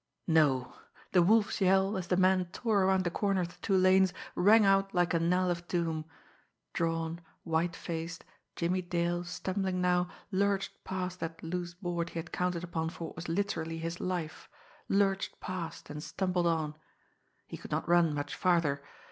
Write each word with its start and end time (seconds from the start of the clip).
No! 0.25 0.73
The 1.11 1.21
Wolf's 1.21 1.61
yell, 1.61 1.95
as 1.95 2.07
the 2.07 2.17
man 2.17 2.45
tore 2.45 2.83
around 2.85 3.03
the 3.03 3.11
corner 3.11 3.41
of 3.41 3.49
the 3.49 3.61
two 3.61 3.77
lanes, 3.77 4.15
rang 4.33 4.65
out 4.65 4.95
like 4.95 5.13
a 5.13 5.19
knell 5.19 5.51
of 5.51 5.67
doom. 5.67 6.05
Drawn, 6.73 7.21
white 7.43 7.75
faced, 7.75 8.25
Jimmie 8.55 8.81
Dale, 8.81 9.23
stumbling 9.23 9.79
now, 9.79 10.09
lurched 10.31 10.83
past 10.83 11.19
that 11.19 11.43
loose 11.43 11.75
board 11.75 12.09
he 12.09 12.17
had 12.17 12.31
counted 12.31 12.63
upon 12.63 12.89
for 12.89 13.09
what 13.09 13.15
was 13.15 13.29
literally 13.29 13.77
his 13.77 13.99
life 13.99 14.49
lurched 14.89 15.39
past, 15.39 15.91
and 15.91 16.01
stumbled 16.01 16.47
on. 16.47 16.73
He 17.45 17.57
could 17.57 17.69
not 17.69 17.87
run 17.87 18.11
much 18.15 18.33
farther. 18.33 18.81